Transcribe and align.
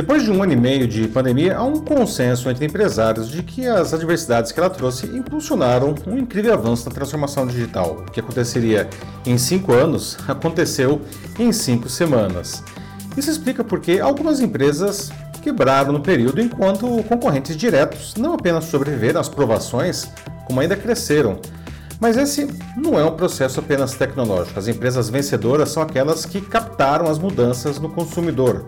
Depois 0.00 0.22
de 0.22 0.30
um 0.30 0.42
ano 0.42 0.54
e 0.54 0.56
meio 0.56 0.88
de 0.88 1.06
pandemia, 1.08 1.58
há 1.58 1.62
um 1.62 1.78
consenso 1.78 2.48
entre 2.48 2.64
empresários 2.64 3.30
de 3.30 3.42
que 3.42 3.66
as 3.66 3.92
adversidades 3.92 4.50
que 4.50 4.58
ela 4.58 4.70
trouxe 4.70 5.04
impulsionaram 5.04 5.94
um 6.06 6.16
incrível 6.16 6.54
avanço 6.54 6.88
na 6.88 6.94
transformação 6.94 7.46
digital. 7.46 8.02
O 8.08 8.10
que 8.10 8.18
aconteceria 8.18 8.88
em 9.26 9.36
cinco 9.36 9.74
anos 9.74 10.16
aconteceu 10.26 11.02
em 11.38 11.52
cinco 11.52 11.86
semanas. 11.90 12.64
Isso 13.14 13.30
explica 13.30 13.62
porque 13.62 14.00
algumas 14.00 14.40
empresas 14.40 15.12
quebraram 15.42 15.92
no 15.92 16.00
período, 16.00 16.40
enquanto 16.40 17.04
concorrentes 17.04 17.54
diretos 17.54 18.14
não 18.14 18.32
apenas 18.32 18.64
sobreviveram 18.64 19.20
às 19.20 19.28
provações, 19.28 20.10
como 20.46 20.60
ainda 20.60 20.76
cresceram. 20.76 21.38
Mas 22.00 22.16
esse 22.16 22.48
não 22.74 22.98
é 22.98 23.04
um 23.04 23.14
processo 23.14 23.60
apenas 23.60 23.92
tecnológico. 23.92 24.58
As 24.58 24.66
empresas 24.66 25.10
vencedoras 25.10 25.68
são 25.68 25.82
aquelas 25.82 26.24
que 26.24 26.40
captaram 26.40 27.06
as 27.06 27.18
mudanças 27.18 27.78
no 27.78 27.90
consumidor. 27.90 28.64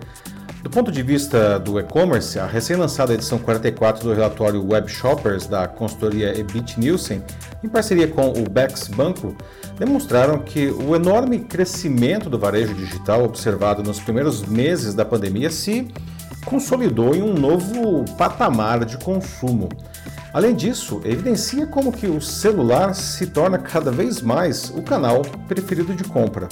Do 0.63 0.71
ponto 0.71 0.93
de 0.93 1.03
vista 1.03 1.59
do 1.59 1.81
e-commerce, 1.81 2.39
a 2.39 2.47
recém-lançada 2.47 3.13
edição 3.13 3.37
44 3.37 4.05
do 4.05 4.15
relatório 4.15 4.65
Web 4.65 4.89
Shoppers 4.89 5.49
da 5.49 5.67
consultoria 5.67 6.39
Ebit 6.39 6.79
Nielsen, 6.79 7.21
em 7.65 7.69
parceria 7.69 8.07
com 8.07 8.31
o 8.31 8.49
Bex 8.49 8.87
Banco, 8.87 9.37
demonstraram 9.77 10.39
que 10.39 10.71
o 10.71 10.95
enorme 10.95 11.41
crescimento 11.41 12.31
do 12.31 12.39
varejo 12.39 12.75
digital 12.75 13.25
observado 13.25 13.83
nos 13.83 13.99
primeiros 13.99 14.47
meses 14.47 14.95
da 14.95 15.05
pandemia 15.05 15.51
se 15.51 15.89
consolidou 16.45 17.13
em 17.13 17.23
um 17.23 17.35
novo 17.35 18.05
patamar 18.17 18.85
de 18.85 18.97
consumo. 18.99 19.69
Além 20.33 20.55
disso, 20.55 21.01
evidencia 21.05 21.67
como 21.67 21.93
que 21.93 22.07
o 22.07 22.21
celular 22.21 22.95
se 22.95 23.27
torna 23.27 23.59
cada 23.59 23.91
vez 23.91 24.23
mais 24.23 24.71
o 24.71 24.81
canal 24.81 25.23
preferido 25.49 25.93
de 25.93 26.05
compra. 26.05 26.49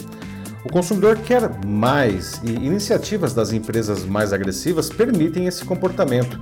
O 0.62 0.68
consumidor 0.68 1.16
quer 1.18 1.64
mais 1.64 2.40
e 2.44 2.50
iniciativas 2.50 3.32
das 3.32 3.52
empresas 3.52 4.04
mais 4.04 4.32
agressivas 4.32 4.90
permitem 4.90 5.46
esse 5.46 5.64
comportamento. 5.64 6.38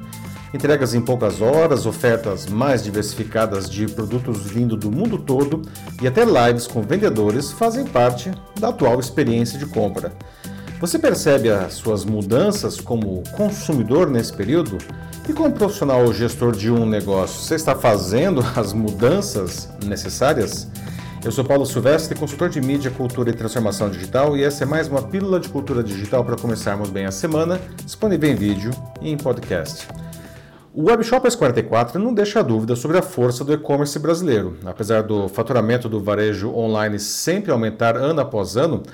Entregas 0.53 0.95
em 0.95 1.01
poucas 1.01 1.41
horas, 1.41 1.87
ofertas 1.87 2.47
mais 2.47 2.83
diversificadas 2.83 3.71
de 3.71 3.87
produtos 3.87 4.47
vindo 4.47 4.77
do 4.77 4.91
mundo 4.91 5.19
todo 5.19 5.63
e 6.03 6.07
até 6.09 6.25
lives 6.25 6.67
com 6.67 6.83
vendedores 6.83 7.53
fazem 7.53 7.85
parte 7.85 8.31
da 8.59 8.71
atual 8.71 8.99
experiência 8.99 9.59
de 9.59 9.67
compra. 9.67 10.13
Você 10.81 10.99
percebe 10.99 11.51
as 11.51 11.75
suas 11.75 12.05
mudanças 12.05 12.81
como 12.81 13.23
consumidor 13.37 14.09
nesse 14.09 14.33
período? 14.33 14.79
E 15.29 15.33
como 15.33 15.53
profissional 15.53 16.05
ou 16.05 16.15
gestor 16.15 16.53
de 16.53 16.71
um 16.71 16.87
negócio, 16.87 17.43
você 17.43 17.55
está 17.55 17.75
fazendo 17.75 18.43
as 18.57 18.73
mudanças 18.73 19.69
necessárias? 19.85 20.67
Eu 21.25 21.33
sou 21.33 21.45
Paulo 21.45 21.67
Silvestre, 21.67 22.17
consultor 22.17 22.49
de 22.49 22.61
mídia, 22.61 22.93
cultura 22.93 23.31
e 23.31 23.33
transformação 23.33 23.91
digital, 23.91 24.37
e 24.37 24.45
essa 24.45 24.63
é 24.63 24.67
mais 24.67 24.87
uma 24.87 25.03
pílula 25.03 25.41
de 25.41 25.49
cultura 25.49 25.83
digital 25.83 26.25
para 26.25 26.37
começarmos 26.37 26.91
bem 26.91 27.07
a 27.07 27.11
semana, 27.11 27.61
disponível 27.85 28.31
em 28.31 28.37
vídeo 28.37 28.71
e 29.03 29.11
em 29.11 29.17
podcast. 29.17 29.89
O 30.73 30.85
Webshoppers 30.85 31.35
44 31.35 31.99
não 31.99 32.15
deixa 32.15 32.43
dúvida 32.43 32.77
sobre 32.77 32.99
a 32.99 33.03
força 33.03 33.45
do 33.45 33.53
e-commerce 33.53 33.99
brasileiro. 33.99 34.59
Apesar 34.65 35.03
do 35.03 35.29
faturamento 35.29 35.89
do 35.89 36.01
varejo 36.01 36.55
online 36.55 37.01
sempre 37.01 37.51
aumentar 37.51 37.97
ano 37.97 38.21
após 38.21 38.57
ano, 38.57 38.85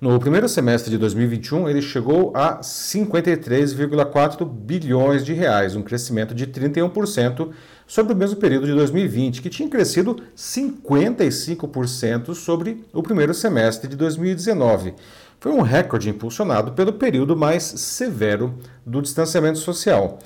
no 0.00 0.18
primeiro 0.18 0.48
semestre 0.48 0.90
de 0.90 0.98
2021 0.98 1.68
ele 1.68 1.82
chegou 1.82 2.32
a 2.34 2.60
53,4 2.60 4.44
bilhões 4.44 5.24
de 5.24 5.32
reais, 5.32 5.74
um 5.74 5.82
crescimento 5.82 6.34
de 6.34 6.46
31% 6.46 7.50
sobre 7.88 8.12
o 8.12 8.16
mesmo 8.16 8.36
período 8.36 8.66
de 8.66 8.74
2020, 8.74 9.40
que 9.40 9.48
tinha 9.48 9.68
crescido 9.68 10.22
55% 10.36 12.34
sobre 12.34 12.84
o 12.92 13.02
primeiro 13.02 13.32
semestre 13.32 13.88
de 13.88 13.96
2019. 13.96 14.94
Foi 15.40 15.52
um 15.52 15.62
recorde 15.62 16.10
impulsionado 16.10 16.72
pelo 16.72 16.92
período 16.92 17.34
mais 17.34 17.62
severo 17.62 18.54
do 18.84 19.00
distanciamento 19.00 19.58
social. 19.58 20.18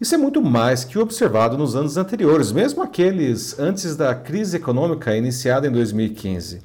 Isso 0.00 0.14
é 0.14 0.18
muito 0.18 0.40
mais 0.40 0.84
que 0.84 0.96
o 0.96 1.02
observado 1.02 1.58
nos 1.58 1.74
anos 1.74 1.96
anteriores, 1.96 2.52
mesmo 2.52 2.82
aqueles 2.82 3.58
antes 3.58 3.96
da 3.96 4.14
crise 4.14 4.56
econômica 4.56 5.16
iniciada 5.16 5.66
em 5.66 5.72
2015. 5.72 6.62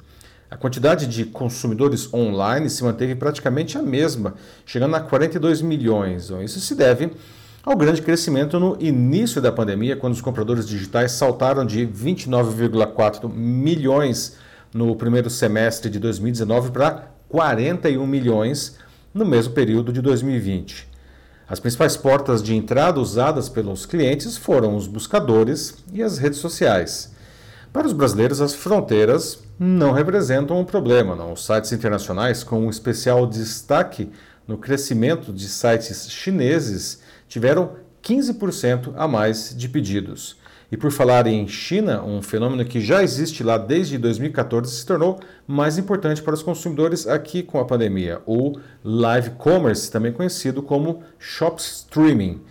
A 0.50 0.56
quantidade 0.56 1.06
de 1.06 1.24
consumidores 1.24 2.12
online 2.14 2.70
se 2.70 2.82
manteve 2.82 3.14
praticamente 3.14 3.76
a 3.76 3.82
mesma, 3.82 4.34
chegando 4.64 4.94
a 4.94 5.00
42 5.00 5.60
milhões. 5.62 6.30
Isso 6.42 6.60
se 6.60 6.74
deve 6.74 7.10
ao 7.68 7.76
grande 7.76 8.00
crescimento 8.00 8.58
no 8.58 8.78
início 8.80 9.42
da 9.42 9.52
pandemia, 9.52 9.94
quando 9.94 10.14
os 10.14 10.22
compradores 10.22 10.66
digitais 10.66 11.12
saltaram 11.12 11.66
de 11.66 11.86
29,4 11.86 13.30
milhões 13.30 14.38
no 14.72 14.96
primeiro 14.96 15.28
semestre 15.28 15.90
de 15.90 15.98
2019 15.98 16.70
para 16.70 17.10
41 17.28 18.06
milhões 18.06 18.78
no 19.12 19.22
mesmo 19.26 19.52
período 19.52 19.92
de 19.92 20.00
2020. 20.00 20.88
As 21.46 21.60
principais 21.60 21.94
portas 21.94 22.42
de 22.42 22.56
entrada 22.56 23.00
usadas 23.00 23.50
pelos 23.50 23.84
clientes 23.84 24.38
foram 24.38 24.74
os 24.74 24.86
buscadores 24.86 25.84
e 25.92 26.02
as 26.02 26.16
redes 26.16 26.38
sociais. 26.38 27.12
Para 27.70 27.86
os 27.86 27.92
brasileiros, 27.92 28.40
as 28.40 28.54
fronteiras 28.54 29.40
não 29.58 29.92
representam 29.92 30.58
um 30.58 30.64
problema. 30.64 31.14
Não? 31.14 31.34
Os 31.34 31.44
sites 31.44 31.70
internacionais, 31.70 32.42
com 32.42 32.60
um 32.60 32.70
especial 32.70 33.26
destaque 33.26 34.10
no 34.46 34.56
crescimento 34.56 35.34
de 35.34 35.46
sites 35.46 36.10
chineses, 36.10 37.06
tiveram 37.28 37.72
15% 38.02 38.94
a 38.96 39.06
mais 39.06 39.54
de 39.56 39.68
pedidos. 39.68 40.36
E 40.70 40.76
por 40.76 40.90
falar 40.90 41.26
em 41.26 41.48
China, 41.48 42.02
um 42.02 42.20
fenômeno 42.20 42.64
que 42.64 42.80
já 42.80 43.02
existe 43.02 43.42
lá 43.42 43.56
desde 43.56 43.96
2014 43.96 44.70
se 44.70 44.84
tornou 44.84 45.18
mais 45.46 45.78
importante 45.78 46.20
para 46.20 46.34
os 46.34 46.42
consumidores 46.42 47.06
aqui 47.06 47.42
com 47.42 47.58
a 47.58 47.64
pandemia, 47.64 48.20
o 48.26 48.52
live 48.84 49.30
commerce, 49.30 49.90
também 49.90 50.12
conhecido 50.12 50.62
como 50.62 51.02
shop 51.18 51.58
streaming. 51.60 52.42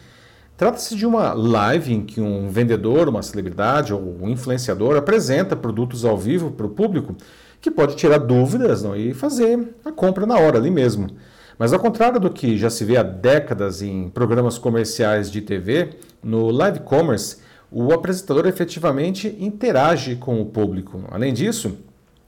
Trata-se 0.58 0.96
de 0.96 1.06
uma 1.06 1.34
live 1.34 1.94
em 1.94 2.04
que 2.04 2.20
um 2.20 2.50
vendedor, 2.50 3.08
uma 3.08 3.22
celebridade 3.22 3.94
ou 3.94 4.18
um 4.20 4.28
influenciador 4.28 4.98
apresenta 4.98 5.56
produtos 5.56 6.04
ao 6.04 6.18
vivo 6.18 6.50
para 6.50 6.66
o 6.66 6.72
público 6.72 7.16
que 7.62 7.70
pode 7.70 7.96
tirar 7.96 8.18
dúvidas 8.18 8.82
não, 8.82 8.96
e 8.96 9.14
fazer 9.14 9.76
a 9.86 9.92
compra 9.92 10.26
na 10.26 10.40
hora 10.40 10.58
ali 10.58 10.72
mesmo. 10.72 11.12
Mas 11.58 11.74
ao 11.74 11.80
contrário 11.80 12.20
do 12.20 12.30
que 12.30 12.58
já 12.58 12.70
se 12.70 12.86
vê 12.86 12.98
há 12.98 13.04
décadas 13.04 13.82
em 13.82 14.10
programas 14.10 14.58
comerciais 14.58 15.32
de 15.32 15.42
TV, 15.42 15.90
no 16.24 16.52
live 16.52 16.82
commerce, 16.82 17.38
o 17.72 17.92
apresentador 17.92 18.46
efetivamente 18.46 19.36
interage 19.40 20.16
com 20.16 20.40
o 20.42 20.46
público. 20.46 21.04
Além 21.12 21.34
disso, 21.34 21.78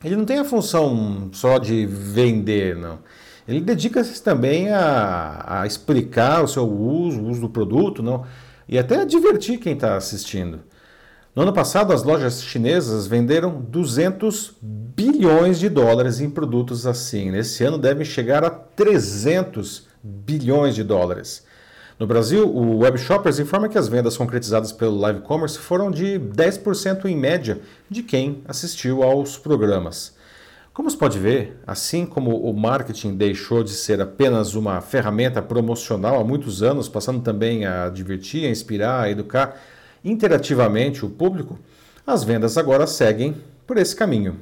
ele 0.03 0.15
não 0.15 0.25
tem 0.25 0.39
a 0.39 0.45
função 0.45 1.29
só 1.31 1.57
de 1.57 1.85
vender, 1.85 2.75
não. 2.75 2.99
Ele 3.47 3.61
dedica-se 3.61 4.21
também 4.21 4.69
a, 4.69 5.61
a, 5.61 5.67
explicar 5.67 6.43
o 6.43 6.47
seu 6.47 6.69
uso, 6.69 7.19
o 7.19 7.29
uso 7.29 7.41
do 7.41 7.49
produto, 7.49 8.03
não, 8.03 8.23
e 8.67 8.77
até 8.77 9.01
a 9.01 9.05
divertir 9.05 9.57
quem 9.57 9.73
está 9.73 9.95
assistindo. 9.95 10.59
No 11.39 11.43
ano 11.43 11.53
passado, 11.53 11.93
as 11.93 12.03
lojas 12.03 12.43
chinesas 12.43 13.07
venderam 13.07 13.61
200 13.61 14.55
bilhões 14.61 15.57
de 15.57 15.69
dólares 15.69 16.19
em 16.19 16.29
produtos 16.29 16.85
assim. 16.85 17.31
Nesse 17.31 17.63
ano, 17.63 17.77
devem 17.77 18.03
chegar 18.03 18.43
a 18.43 18.49
300 18.49 19.87
bilhões 20.03 20.75
de 20.75 20.83
dólares. 20.83 21.45
No 21.97 22.05
Brasil, 22.05 22.45
o 22.45 22.79
Web 22.79 22.97
Shoppers 22.97 23.39
informa 23.39 23.69
que 23.69 23.77
as 23.77 23.87
vendas 23.87 24.17
concretizadas 24.17 24.73
pelo 24.73 24.99
live 24.99 25.21
commerce 25.21 25.57
foram 25.57 25.89
de 25.89 26.19
10% 26.19 27.05
em 27.05 27.15
média 27.15 27.61
de 27.89 28.03
quem 28.03 28.43
assistiu 28.45 29.01
aos 29.01 29.37
programas. 29.37 30.17
Como 30.73 30.91
se 30.91 30.97
pode 30.97 31.17
ver, 31.17 31.57
assim 31.65 32.05
como 32.05 32.35
o 32.35 32.53
marketing 32.53 33.15
deixou 33.15 33.63
de 33.63 33.71
ser 33.71 34.01
apenas 34.01 34.55
uma 34.55 34.81
ferramenta 34.81 35.41
promocional 35.41 36.19
há 36.19 36.23
muitos 36.25 36.61
anos, 36.61 36.89
passando 36.89 37.21
também 37.21 37.65
a 37.65 37.87
divertir, 37.87 38.45
a 38.45 38.49
inspirar, 38.49 39.03
a 39.03 39.09
educar, 39.09 39.57
interativamente 40.03 41.05
o 41.05 41.09
público, 41.09 41.57
as 42.05 42.23
vendas 42.23 42.57
agora 42.57 42.87
seguem 42.87 43.35
por 43.67 43.77
esse 43.77 43.95
caminho. 43.95 44.37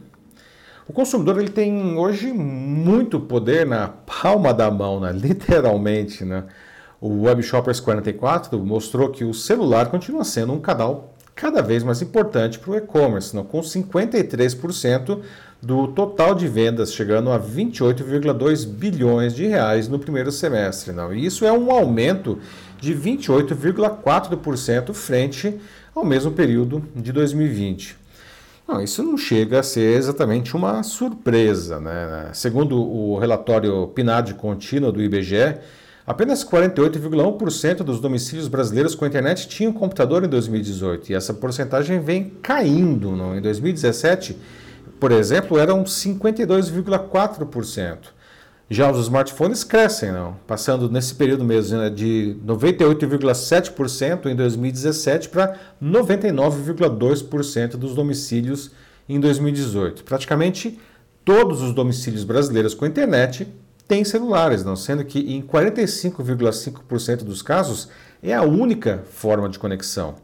O 0.88 0.94
consumidor 0.94 1.38
ele 1.38 1.50
tem 1.50 1.97
hoje 1.97 2.31
muito 2.31 3.19
poder 3.19 3.66
na 3.66 3.90
palma 3.90 4.53
da 4.53 4.72
mão, 4.72 5.01
né? 5.01 5.12
literalmente. 5.13 6.24
Né? 6.24 6.45
O 7.01 7.24
Web 7.24 7.44
Shoppers 7.44 7.80
44 7.81 8.57
mostrou 8.59 9.09
que 9.09 9.25
o 9.25 9.33
celular 9.33 9.88
continua 9.88 10.24
sendo 10.24 10.54
um 10.54 10.59
canal 10.59 11.13
cada 11.36 11.62
vez 11.62 11.83
mais 11.83 12.01
importante 12.01 12.57
para 12.57 12.71
o 12.71 12.75
e-commerce, 12.75 13.31
com 13.44 13.60
53% 13.62 15.19
do 15.62 15.88
total 15.89 16.33
de 16.33 16.48
vendas 16.48 16.94
chegando 16.94 17.31
a 17.31 17.39
28,2 17.39 18.65
bilhões 18.65 19.36
de 19.36 19.45
reais 19.45 19.88
no 19.88 20.00
primeiro 20.00 20.31
semestre. 20.31 20.92
Não? 20.94 21.13
E 21.13 21.25
isso 21.25 21.45
é 21.45 21.51
um 21.51 21.71
aumento 21.71 22.39
de 22.79 22.94
28,4% 22.94 24.94
frente 24.94 25.59
ao 25.95 26.06
mesmo 26.06 26.31
período 26.31 26.83
de 26.95 27.12
2020. 27.12 28.06
Não, 28.68 28.81
isso 28.81 29.01
não 29.01 29.18
chega 29.18 29.62
a 29.62 29.63
ser 29.63 29.97
exatamente 29.97 30.56
uma 30.56 30.83
surpresa. 30.83 31.79
Né? 31.79 32.29
Segundo 32.33 32.77
o 32.77 33.18
relatório 33.18 33.88
PNAD 33.88 34.33
contínuo 34.33 34.91
do 34.91 35.01
IBGE, 35.01 35.56
apenas 36.06 36.44
48,1% 36.44 37.77
dos 37.77 38.01
domicílios 38.01 38.50
brasileiros 38.50 38.94
com 38.94 39.06
internet 39.06 39.47
tinham 39.47 39.71
computador 39.71 40.25
em 40.25 40.27
2018 40.27 41.12
e 41.12 41.15
essa 41.15 41.33
porcentagem 41.33 42.01
vem 42.01 42.29
caindo. 42.41 43.15
Não? 43.15 43.38
Em 43.38 43.41
2017, 43.41 44.38
por 45.00 45.13
exemplo, 45.13 45.57
eram 45.57 45.85
52,4%. 45.85 48.17
Já 48.69 48.92
os 48.92 49.00
smartphones 49.00 49.64
crescem, 49.64 50.12
não? 50.12 50.36
passando 50.46 50.90
nesse 50.90 51.16
período 51.16 51.46
mesmo 51.46 51.78
né, 51.78 51.90
de 51.90 52.36
98,7% 52.46 54.25
em 54.25 54.36
2017 54.36 55.30
para 55.30 55.58
99,2% 55.81 57.78
dos 57.78 57.96
domicílios 57.96 58.72
em 59.08 59.22
2018. 59.22 60.04
Praticamente 60.04 60.78
todos 61.24 61.62
os 61.62 61.74
domicílios 61.74 62.25
brasileiros 62.25 62.74
com 62.74 62.86
internet 62.86 63.48
têm 63.88 64.04
celulares, 64.04 64.66
não? 64.66 64.75
sendo 64.75 65.06
que 65.06 65.20
em 65.20 65.42
45,5% 65.42 67.24
dos 67.24 67.42
casos 67.42 67.88
é 68.22 68.34
a 68.34 68.44
única 68.44 69.02
forma 69.10 69.48
de 69.48 69.58
conexão. 69.58 70.16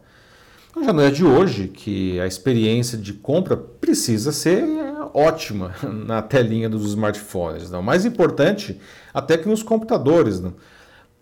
Então 0.69 0.83
já 0.83 0.91
não 0.91 1.03
é 1.03 1.11
de 1.11 1.23
hoje 1.23 1.69
que 1.69 2.19
a 2.19 2.27
experiência 2.27 2.97
de 2.97 3.13
compra 3.13 3.55
precisa 3.55 4.33
ser 4.33 4.65
ótima 5.13 5.75
na 5.83 6.21
telinha 6.21 6.69
dos 6.69 6.85
smartphones. 6.87 7.69
Não? 7.69 7.81
Mais 7.81 8.05
importante 8.05 8.79
até 9.13 9.37
que 9.37 9.47
nos 9.47 9.63
computadores. 9.63 10.39
Não? 10.39 10.53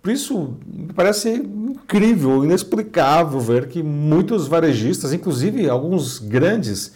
Por 0.01 0.11
isso, 0.11 0.57
me 0.65 0.93
parece 0.93 1.29
incrível, 1.29 2.43
inexplicável 2.43 3.39
ver 3.39 3.67
que 3.67 3.83
muitos 3.83 4.47
varejistas, 4.47 5.13
inclusive 5.13 5.69
alguns 5.69 6.17
grandes, 6.17 6.93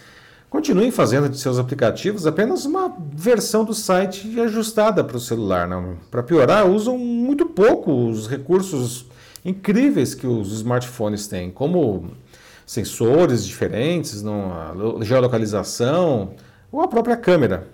continuem 0.50 0.90
fazendo 0.90 1.30
de 1.30 1.38
seus 1.38 1.60
aplicativos 1.60 2.26
apenas 2.26 2.66
uma 2.66 2.92
versão 3.14 3.64
do 3.64 3.76
site 3.76 4.40
ajustada 4.40 5.04
para 5.04 5.18
o 5.18 5.20
celular. 5.20 5.70
Para 6.10 6.24
piorar, 6.24 6.68
usam 6.68 6.98
muito 6.98 7.46
pouco 7.46 7.92
os 8.10 8.28
recursos 8.28 9.06
incríveis 9.44 10.16
que 10.16 10.26
os 10.26 10.52
smartphones 10.52 11.28
têm, 11.28 11.52
como 11.52 12.10
sensores 12.66 13.46
diferentes, 13.46 14.24
não, 14.24 15.04
geolocalização, 15.04 16.32
ou 16.76 16.82
a 16.82 16.88
própria 16.88 17.16
câmera. 17.16 17.68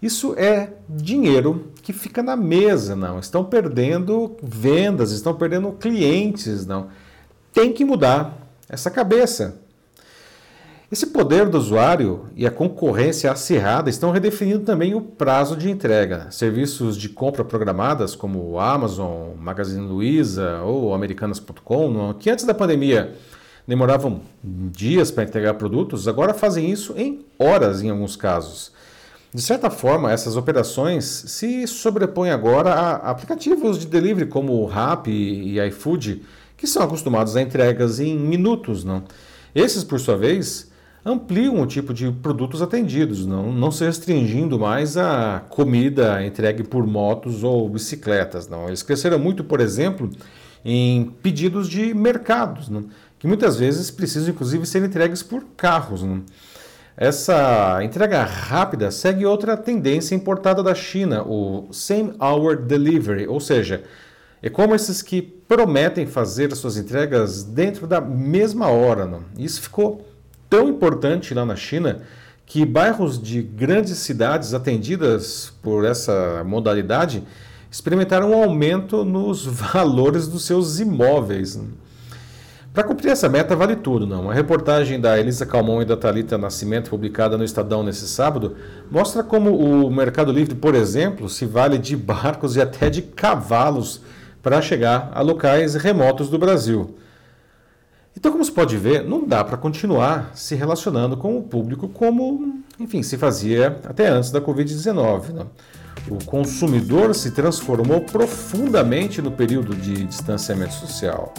Isso 0.00 0.34
é 0.36 0.70
dinheiro 0.88 1.72
que 1.82 1.92
fica 1.92 2.22
na 2.22 2.36
mesa, 2.36 2.94
não. 2.94 3.18
Estão 3.18 3.42
perdendo 3.42 4.36
vendas, 4.42 5.12
estão 5.12 5.34
perdendo 5.34 5.72
clientes, 5.72 6.66
não. 6.66 6.88
Tem 7.52 7.72
que 7.72 7.84
mudar 7.84 8.36
essa 8.68 8.90
cabeça. 8.90 9.60
Esse 10.92 11.06
poder 11.06 11.48
do 11.48 11.56
usuário 11.56 12.26
e 12.36 12.46
a 12.46 12.50
concorrência 12.50 13.32
acirrada 13.32 13.88
estão 13.88 14.10
redefinindo 14.10 14.64
também 14.64 14.94
o 14.94 15.00
prazo 15.00 15.56
de 15.56 15.70
entrega. 15.70 16.30
Serviços 16.30 16.96
de 16.96 17.08
compra 17.08 17.42
programadas 17.42 18.14
como 18.14 18.60
Amazon, 18.60 19.34
Magazine 19.38 19.86
Luiza 19.86 20.60
ou 20.60 20.92
Americanas.com, 20.92 22.14
que 22.14 22.28
antes 22.30 22.44
da 22.44 22.52
pandemia 22.52 23.14
demoravam 23.66 24.20
dias 24.42 25.10
para 25.10 25.24
entregar 25.24 25.54
produtos, 25.54 26.06
agora 26.06 26.34
fazem 26.34 26.70
isso 26.70 26.94
em 26.96 27.24
horas 27.38 27.82
em 27.82 27.90
alguns 27.90 28.16
casos. 28.16 28.72
De 29.32 29.42
certa 29.42 29.68
forma, 29.68 30.12
essas 30.12 30.36
operações 30.36 31.04
se 31.04 31.66
sobrepõem 31.66 32.30
agora 32.30 32.72
a 32.72 33.10
aplicativos 33.10 33.78
de 33.78 33.86
delivery 33.86 34.28
como 34.28 34.52
o 34.52 34.66
Rappi 34.66 35.10
e 35.10 35.60
iFood, 35.68 36.22
que 36.56 36.68
são 36.68 36.84
acostumados 36.84 37.34
a 37.34 37.42
entregas 37.42 37.98
em 37.98 38.16
minutos. 38.16 38.84
Não? 38.84 39.02
Esses, 39.52 39.82
por 39.82 39.98
sua 39.98 40.16
vez, 40.16 40.70
ampliam 41.04 41.60
o 41.60 41.66
tipo 41.66 41.92
de 41.92 42.12
produtos 42.12 42.62
atendidos, 42.62 43.26
não, 43.26 43.52
não 43.52 43.72
se 43.72 43.84
restringindo 43.84 44.56
mais 44.56 44.96
a 44.96 45.42
comida 45.50 46.24
entregue 46.24 46.62
por 46.62 46.86
motos 46.86 47.42
ou 47.42 47.68
bicicletas. 47.68 48.48
Não. 48.48 48.68
Eles 48.68 48.84
cresceram 48.84 49.18
muito, 49.18 49.42
por 49.42 49.60
exemplo, 49.60 50.08
em 50.64 51.06
pedidos 51.22 51.68
de 51.68 51.92
mercados. 51.92 52.68
Não 52.68 52.84
que 53.24 53.28
muitas 53.28 53.56
vezes 53.56 53.90
precisam 53.90 54.34
inclusive 54.34 54.66
ser 54.66 54.84
entregues 54.84 55.22
por 55.22 55.42
carros. 55.56 56.02
Né? 56.02 56.20
Essa 56.94 57.82
entrega 57.82 58.22
rápida 58.22 58.90
segue 58.90 59.24
outra 59.24 59.56
tendência 59.56 60.14
importada 60.14 60.62
da 60.62 60.74
China, 60.74 61.22
o 61.22 61.66
Same 61.72 62.12
Hour 62.20 62.56
Delivery, 62.56 63.26
ou 63.26 63.40
seja, 63.40 63.82
e-commerces 64.42 65.00
que 65.00 65.22
prometem 65.22 66.04
fazer 66.04 66.54
suas 66.54 66.76
entregas 66.76 67.42
dentro 67.42 67.86
da 67.86 67.98
mesma 67.98 68.68
hora. 68.68 69.06
Né? 69.06 69.20
Isso 69.38 69.62
ficou 69.62 70.06
tão 70.50 70.68
importante 70.68 71.32
lá 71.32 71.46
na 71.46 71.56
China 71.56 72.02
que 72.44 72.66
bairros 72.66 73.18
de 73.18 73.40
grandes 73.40 73.96
cidades 73.96 74.52
atendidas 74.52 75.50
por 75.62 75.86
essa 75.86 76.44
modalidade 76.44 77.22
experimentaram 77.70 78.32
um 78.32 78.42
aumento 78.42 79.02
nos 79.02 79.46
valores 79.72 80.28
dos 80.28 80.44
seus 80.44 80.78
imóveis. 80.78 81.56
Né? 81.56 81.64
Para 82.74 82.82
cumprir 82.82 83.12
essa 83.12 83.28
meta 83.28 83.54
vale 83.54 83.76
tudo, 83.76 84.04
não? 84.04 84.28
A 84.28 84.34
reportagem 84.34 85.00
da 85.00 85.16
Elisa 85.16 85.46
Calmon 85.46 85.82
e 85.82 85.84
da 85.84 85.96
Talita 85.96 86.36
Nascimento, 86.36 86.90
publicada 86.90 87.38
no 87.38 87.44
Estadão 87.44 87.84
nesse 87.84 88.08
sábado, 88.08 88.56
mostra 88.90 89.22
como 89.22 89.56
o 89.56 89.88
Mercado 89.88 90.32
Livre, 90.32 90.56
por 90.56 90.74
exemplo, 90.74 91.28
se 91.28 91.46
vale 91.46 91.78
de 91.78 91.96
barcos 91.96 92.56
e 92.56 92.60
até 92.60 92.90
de 92.90 93.00
cavalos 93.00 94.00
para 94.42 94.60
chegar 94.60 95.12
a 95.14 95.20
locais 95.20 95.76
remotos 95.76 96.28
do 96.28 96.36
Brasil. 96.36 96.96
Então, 98.16 98.32
como 98.32 98.44
se 98.44 98.50
pode 98.50 98.76
ver, 98.76 99.04
não 99.04 99.24
dá 99.24 99.44
para 99.44 99.56
continuar 99.56 100.32
se 100.34 100.56
relacionando 100.56 101.16
com 101.16 101.38
o 101.38 101.42
público 101.44 101.88
como, 101.88 102.60
enfim, 102.80 103.04
se 103.04 103.16
fazia 103.16 103.78
até 103.84 104.08
antes 104.08 104.32
da 104.32 104.40
Covid-19. 104.40 105.46
O 106.10 106.24
consumidor 106.24 107.14
se 107.14 107.30
transformou 107.30 108.00
profundamente 108.00 109.22
no 109.22 109.30
período 109.30 109.76
de 109.76 110.04
distanciamento 110.06 110.74
social. 110.74 111.32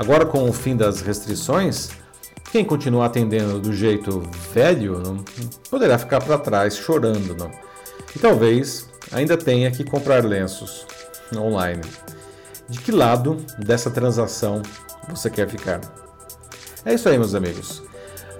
Agora, 0.00 0.24
com 0.24 0.48
o 0.48 0.52
fim 0.52 0.74
das 0.74 1.02
restrições, 1.02 1.90
quem 2.50 2.64
continuar 2.64 3.04
atendendo 3.04 3.60
do 3.60 3.70
jeito 3.70 4.22
velho 4.50 4.98
não 4.98 5.22
poderá 5.70 5.98
ficar 5.98 6.24
para 6.24 6.38
trás 6.38 6.74
chorando, 6.74 7.36
não. 7.36 7.50
E 8.16 8.18
talvez 8.18 8.88
ainda 9.12 9.36
tenha 9.36 9.70
que 9.70 9.84
comprar 9.84 10.24
lenços 10.24 10.86
online. 11.36 11.82
De 12.66 12.80
que 12.80 12.90
lado 12.90 13.44
dessa 13.58 13.90
transação 13.90 14.62
você 15.06 15.28
quer 15.28 15.46
ficar? 15.46 15.82
É 16.82 16.94
isso 16.94 17.06
aí, 17.06 17.18
meus 17.18 17.34
amigos. 17.34 17.82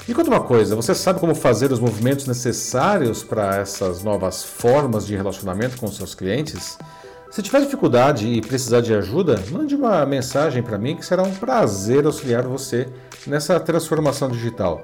Me 0.08 0.14
conta 0.14 0.30
uma 0.30 0.40
coisa, 0.40 0.74
você 0.74 0.94
sabe 0.94 1.20
como 1.20 1.34
fazer 1.34 1.70
os 1.70 1.78
movimentos 1.78 2.26
necessários 2.26 3.22
para 3.22 3.58
essas 3.58 4.02
novas 4.02 4.42
formas 4.42 5.06
de 5.06 5.14
relacionamento 5.14 5.76
com 5.76 5.88
seus 5.88 6.14
clientes? 6.14 6.78
Se 7.30 7.42
tiver 7.42 7.60
dificuldade 7.60 8.26
e 8.26 8.40
precisar 8.40 8.80
de 8.80 8.92
ajuda, 8.92 9.40
mande 9.52 9.76
uma 9.76 10.04
mensagem 10.04 10.64
para 10.64 10.76
mim 10.76 10.96
que 10.96 11.06
será 11.06 11.22
um 11.22 11.32
prazer 11.32 12.04
auxiliar 12.04 12.42
você 12.42 12.88
nessa 13.24 13.60
transformação 13.60 14.28
digital. 14.28 14.82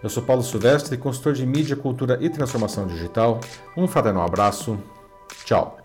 Eu 0.00 0.08
sou 0.08 0.22
Paulo 0.22 0.44
Silvestre, 0.44 0.96
consultor 0.96 1.32
de 1.32 1.44
mídia, 1.44 1.74
cultura 1.74 2.16
e 2.20 2.30
transformação 2.30 2.86
digital. 2.86 3.40
Um 3.76 3.88
fraternal 3.88 4.24
abraço. 4.24 4.78
Tchau. 5.44 5.77